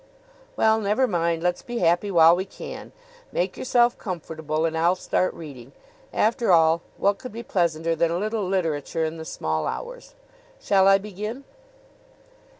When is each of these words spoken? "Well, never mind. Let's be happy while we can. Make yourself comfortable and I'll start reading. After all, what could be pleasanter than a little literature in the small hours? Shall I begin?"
"Well, 0.55 0.79
never 0.81 1.05
mind. 1.05 1.43
Let's 1.43 1.61
be 1.61 1.77
happy 1.77 2.09
while 2.09 2.35
we 2.35 2.43
can. 2.43 2.91
Make 3.31 3.55
yourself 3.55 3.99
comfortable 3.99 4.65
and 4.65 4.75
I'll 4.75 4.95
start 4.95 5.31
reading. 5.35 5.73
After 6.11 6.51
all, 6.51 6.81
what 6.97 7.19
could 7.19 7.31
be 7.31 7.43
pleasanter 7.43 7.95
than 7.95 8.09
a 8.09 8.17
little 8.17 8.47
literature 8.47 9.05
in 9.05 9.17
the 9.17 9.25
small 9.25 9.67
hours? 9.67 10.15
Shall 10.59 10.87
I 10.87 10.97
begin?" 10.97 11.43